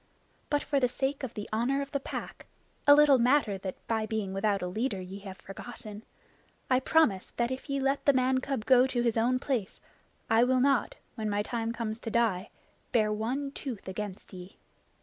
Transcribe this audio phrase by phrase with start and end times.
[0.49, 2.47] But for the sake of the Honor of the Pack,
[2.87, 6.01] a little matter that by being without a leader ye have forgotten,
[6.71, 9.79] I promise that if ye let the man cub go to his own place,
[10.27, 12.49] I will not, when my time comes to die,
[12.91, 14.57] bare one tooth against ye.